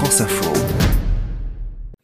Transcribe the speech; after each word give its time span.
France 0.00 0.22
Info. 0.22 0.50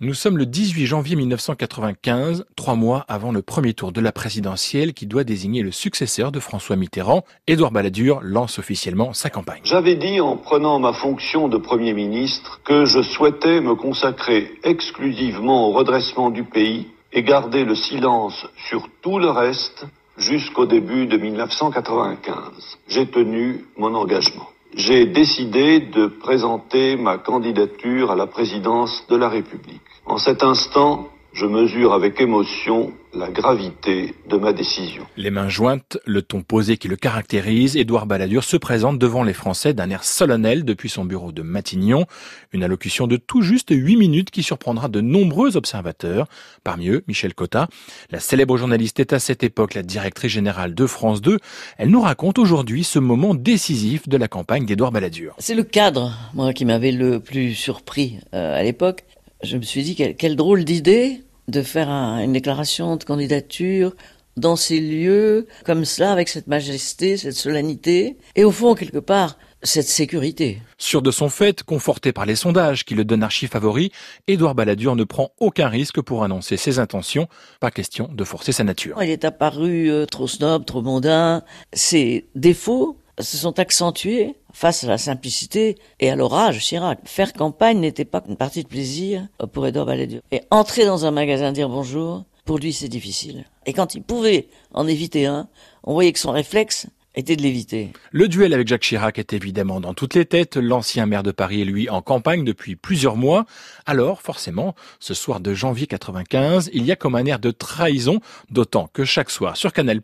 Nous 0.00 0.13
sommes 0.13 0.37
le 0.37 0.45
18 0.45 0.85
janvier 0.85 1.16
1995, 1.16 2.45
trois 2.55 2.74
mois 2.74 3.06
avant 3.08 3.32
le 3.32 3.40
premier 3.40 3.73
tour 3.73 3.90
de 3.90 4.03
la 4.03 4.12
présidentielle 4.12 4.92
qui 4.92 5.06
doit 5.06 5.24
désigner 5.24 5.62
le 5.62 5.71
successeur 5.71 6.30
de 6.30 6.38
François 6.38 6.77
Mitterrand. 6.77 7.24
Édouard 7.46 7.71
Balladur 7.71 8.21
lance 8.22 8.59
officiellement 8.59 9.14
sa 9.14 9.30
campagne. 9.30 9.62
J'avais 9.64 9.95
dit 9.95 10.21
en 10.21 10.37
prenant 10.37 10.79
ma 10.79 10.93
fonction 10.93 11.48
de 11.48 11.56
Premier 11.56 11.95
ministre 11.95 12.61
que 12.64 12.84
je 12.84 13.00
souhaitais 13.00 13.62
me 13.62 13.74
consacrer 13.74 14.52
exclusivement 14.62 15.70
au 15.70 15.72
redressement 15.72 16.28
du 16.28 16.44
pays 16.44 16.88
et 17.14 17.22
garder 17.22 17.64
le 17.64 17.74
silence 17.74 18.46
sur 18.68 18.90
tout 19.00 19.18
le 19.18 19.30
reste 19.30 19.86
jusqu'au 20.18 20.66
début 20.66 21.06
de 21.06 21.16
1995. 21.16 22.76
J'ai 22.88 23.06
tenu 23.06 23.64
mon 23.78 23.94
engagement 23.94 24.48
j'ai 24.77 25.06
décidé 25.06 25.80
de 25.80 26.06
présenter 26.06 26.96
ma 26.96 27.16
candidature 27.16 28.10
à 28.10 28.14
la 28.14 28.27
présidence 28.27 29.06
de 29.09 29.16
la 29.16 29.30
République. 29.30 29.80
En 30.05 30.18
cet 30.18 30.42
instant, 30.42 31.09
je 31.36 31.45
mesure 31.45 31.92
avec 31.92 32.18
émotion 32.22 32.95
la 33.12 33.28
gravité 33.28 34.14
de 34.26 34.38
ma 34.38 34.54
décision. 34.54 35.06
Les 35.18 35.30
mains 35.30 35.50
jointes, 35.50 35.98
le 36.06 36.22
ton 36.22 36.42
posé 36.42 36.78
qui 36.78 36.88
le 36.88 36.96
caractérise, 36.96 37.76
Édouard 37.76 38.06
Balladur 38.06 38.42
se 38.42 38.56
présente 38.56 38.98
devant 38.98 39.22
les 39.22 39.34
Français 39.34 39.74
d'un 39.74 39.90
air 39.90 40.02
solennel 40.02 40.64
depuis 40.64 40.88
son 40.88 41.04
bureau 41.04 41.32
de 41.32 41.42
Matignon. 41.42 42.06
Une 42.52 42.64
allocution 42.64 43.06
de 43.06 43.18
tout 43.18 43.42
juste 43.42 43.68
huit 43.70 43.96
minutes 43.96 44.30
qui 44.30 44.42
surprendra 44.42 44.88
de 44.88 45.02
nombreux 45.02 45.59
observateurs. 45.59 46.26
Parmi 46.64 46.88
eux, 46.88 47.04
Michel 47.06 47.34
Cotta. 47.34 47.68
La 48.10 48.20
célèbre 48.20 48.56
journaliste 48.56 48.98
est 48.98 49.12
à 49.12 49.18
cette 49.18 49.45
époque 49.45 49.74
la 49.74 49.82
directrice 49.82 50.32
générale 50.32 50.74
de 50.74 50.87
France 50.87 51.20
2. 51.20 51.38
Elle 51.76 51.90
nous 51.90 52.00
raconte 52.00 52.38
aujourd'hui 52.38 52.82
ce 52.82 52.98
moment 52.98 53.34
décisif 53.34 54.09
de 54.09 54.16
la 54.16 54.28
campagne 54.28 54.64
d'Édouard 54.64 54.90
Balladur. 54.90 55.34
C'est 55.38 55.54
le 55.54 55.64
cadre, 55.64 56.16
moi, 56.32 56.54
qui 56.54 56.64
m'avait 56.64 56.92
le 56.92 57.20
plus 57.20 57.54
surpris 57.54 58.20
euh, 58.32 58.59
à 58.59 58.62
l'époque. 58.62 59.04
Je 59.42 59.59
me 59.59 59.62
suis 59.62 59.82
dit, 59.82 59.95
quelle 60.16 60.34
drôle 60.34 60.65
d'idée 60.65 61.21
de 61.49 61.63
faire 61.63 61.89
une 61.89 62.33
déclaration 62.33 62.97
de 62.97 63.05
candidature 63.05 63.95
dans 64.37 64.57
ces 64.57 64.81
lieux, 64.81 65.47
comme 65.65 65.85
cela, 65.85 66.13
avec 66.13 66.29
cette 66.29 66.47
majesté, 66.47 67.17
cette 67.17 67.35
solennité, 67.35 68.19
et 68.35 68.45
au 68.45 68.51
fond, 68.51 68.75
quelque 68.75 68.99
part, 68.99 69.39
cette 69.63 69.87
sécurité. 69.89 70.61
Sûr 70.79 71.01
de 71.03 71.11
son 71.11 71.31
fait, 71.31 71.63
conforté 71.63 72.13
par 72.13 72.27
les 72.27 72.37
sondages 72.37 72.85
qui 72.85 72.95
le 72.95 73.05
donnent 73.05 73.23
archi 73.23 73.47
favori, 73.47 73.91
Édouard 74.27 74.55
Balladur 74.55 74.95
ne 74.95 75.05
prend 75.05 75.31
aucun 75.41 75.69
risque 75.69 76.01
pour 76.03 76.23
annoncer 76.23 76.57
ses 76.57 76.79
intentions. 76.79 77.29
Pas 77.61 77.71
question 77.71 78.11
de 78.13 78.25
forcer 78.25 78.53
sa 78.53 78.65
nature. 78.65 79.03
Il 79.03 79.11
est 79.11 79.25
apparu 79.25 79.91
euh, 79.91 80.05
trop 80.05 80.29
snob, 80.29 80.65
trop 80.67 80.83
mondain. 80.83 81.43
Ses 81.73 82.27
défauts 82.35 82.99
se 83.19 83.36
sont 83.36 83.59
accentués 83.59 84.34
face 84.53 84.84
à 84.84 84.89
la 84.89 84.98
simplicité 84.98 85.77
et 86.00 86.11
à 86.11 86.17
l'orage 86.17 86.61
Chirac. 86.61 86.98
Faire 87.05 87.33
campagne 87.33 87.78
n'était 87.78 88.05
pas 88.05 88.22
une 88.28 88.36
partie 88.36 88.62
de 88.62 88.69
plaisir 88.69 89.27
pour 89.53 89.67
Edouard 89.67 89.86
Balladur. 89.86 90.20
Et 90.33 90.42
entrer 90.50 90.84
dans 90.84 91.05
un 91.05 91.11
magasin 91.11 91.53
dire 91.53 91.69
bonjour, 91.69 92.25
pour 92.44 92.59
lui 92.59 92.72
c'est 92.72 92.89
difficile. 92.89 93.44
Et 93.64 93.72
quand 93.72 93.94
il 93.94 94.03
pouvait 94.03 94.48
en 94.72 94.87
éviter 94.87 95.27
un, 95.27 95.48
on 95.84 95.92
voyait 95.94 96.12
que 96.12 96.19
son 96.19 96.33
réflexe, 96.33 96.87
était 97.17 97.34
de 97.34 97.42
l'éviter. 97.42 97.92
Le 98.12 98.28
duel 98.28 98.53
avec 98.53 98.69
Jacques 98.69 98.83
Chirac 98.83 99.19
est 99.19 99.33
évidemment 99.33 99.81
dans 99.81 99.95
toutes 99.95 100.14
les 100.14 100.27
têtes. 100.27 100.56
L'ancien 100.56 101.06
maire 101.06 101.22
de 101.22 101.31
Paris 101.31 101.62
est 101.62 101.64
lui 101.64 101.89
en 101.89 102.03
campagne 102.03 102.45
depuis 102.45 102.77
plusieurs 102.77 103.17
mois. 103.17 103.47
Alors, 103.86 104.20
forcément, 104.20 104.75
ce 105.00 105.14
soir 105.14 105.41
de 105.41 105.55
janvier 105.55 105.87
95, 105.87 106.70
il 106.75 106.84
y 106.84 106.92
a 106.92 106.97
comme 106.97 107.14
un 107.14 107.25
air 107.25 107.39
de 107.39 107.50
trahison, 107.50 108.20
d'autant 108.50 108.89
que 108.92 109.05
chaque 109.05 109.31
soir 109.31 109.56
sur 109.56 109.72
Canal+, 109.72 110.00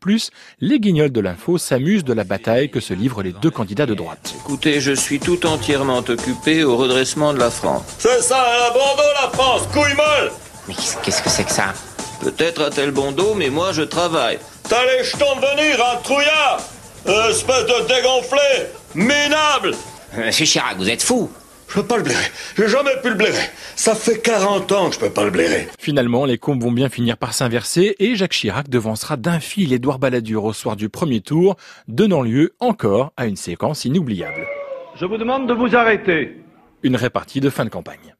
les 0.60 0.80
guignols 0.80 1.12
de 1.12 1.20
l'info 1.20 1.58
s'amusent 1.58 2.04
de 2.04 2.14
la 2.14 2.24
bataille 2.24 2.70
que 2.70 2.80
se 2.80 2.94
livrent 2.94 3.22
les 3.22 3.32
deux 3.32 3.50
candidats 3.50 3.86
de 3.86 3.94
droite. 3.94 4.34
Écoutez, 4.40 4.80
je 4.80 4.92
suis 4.92 5.20
tout 5.20 5.46
entièrement 5.46 5.98
occupé 5.98 6.64
au 6.64 6.76
redressement 6.78 7.34
de 7.34 7.38
la 7.38 7.50
France. 7.50 7.82
C'est 7.98 8.22
ça, 8.22 8.42
elle 8.54 8.62
a 8.62 8.70
bon 8.70 8.96
dos 8.96 9.22
la 9.22 9.30
France, 9.30 9.66
couille 9.72 9.94
molle 9.94 10.32
Mais 10.66 10.74
qu'est-ce 11.02 11.22
que 11.22 11.28
c'est 11.28 11.44
que 11.44 11.52
ça? 11.52 11.74
Peut-être 12.22 12.62
a-t-elle 12.62 12.92
bon 12.92 13.12
dos, 13.12 13.34
mais 13.34 13.50
moi 13.50 13.72
je 13.72 13.82
travaille. 13.82 14.38
T'as 14.68 14.84
les 14.86 15.04
jetons 15.04 15.36
de 15.36 15.40
venir, 15.40 15.84
un 15.84 16.00
trouillard 16.02 16.60
Espèce 17.06 17.66
de 17.66 17.88
dégonflé 17.88 18.38
Minable 18.94 19.74
Monsieur 20.16 20.46
Chirac, 20.46 20.76
vous 20.76 20.88
êtes 20.88 21.02
fou 21.02 21.30
je 21.68 21.80
peux 21.80 21.86
pas 21.86 21.96
le 21.96 22.02
blairer. 22.02 22.26
J'ai 22.54 22.68
jamais 22.68 22.90
pu 23.02 23.08
le 23.08 23.14
blairer. 23.14 23.48
Ça 23.76 23.94
fait 23.94 24.20
40 24.20 24.70
ans 24.72 24.88
que 24.90 24.94
je 24.96 25.00
peux 25.00 25.08
pas 25.08 25.24
le 25.24 25.30
blairer. 25.30 25.68
Finalement, 25.78 26.26
les 26.26 26.36
comptes 26.36 26.62
vont 26.62 26.70
bien 26.70 26.90
finir 26.90 27.16
par 27.16 27.32
s'inverser 27.32 27.96
et 27.98 28.14
Jacques 28.14 28.32
Chirac 28.32 28.68
devancera 28.68 29.16
d'un 29.16 29.40
fil 29.40 29.72
Édouard 29.72 29.98
Balladur 29.98 30.44
au 30.44 30.52
soir 30.52 30.76
du 30.76 30.90
premier 30.90 31.22
tour, 31.22 31.56
donnant 31.88 32.20
lieu 32.20 32.54
encore 32.60 33.14
à 33.16 33.24
une 33.24 33.36
séquence 33.36 33.86
inoubliable. 33.86 34.46
Je 34.96 35.06
vous 35.06 35.16
demande 35.16 35.48
de 35.48 35.54
vous 35.54 35.74
arrêter. 35.74 36.36
Une 36.82 36.96
répartie 36.96 37.40
de 37.40 37.48
fin 37.48 37.64
de 37.64 37.70
campagne. 37.70 38.14